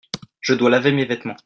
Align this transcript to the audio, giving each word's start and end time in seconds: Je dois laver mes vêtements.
Je 0.39 0.55
dois 0.55 0.71
laver 0.71 0.93
mes 0.93 1.05
vêtements. 1.05 1.35